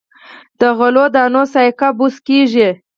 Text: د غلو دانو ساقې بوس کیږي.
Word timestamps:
د 0.59 0.61
غلو 0.77 1.05
دانو 1.15 1.43
ساقې 1.53 1.89
بوس 1.97 2.15
کیږي. 2.27 2.69